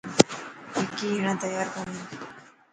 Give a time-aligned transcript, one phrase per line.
[0.75, 2.13] وڪي هيڻان تيار ڪوني هي.